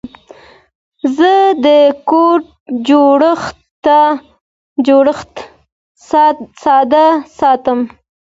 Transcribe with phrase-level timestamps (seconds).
[1.15, 1.31] زه
[1.65, 1.67] د
[2.09, 2.43] کوډ
[4.87, 5.35] جوړښت
[6.63, 7.79] ساده ساتم.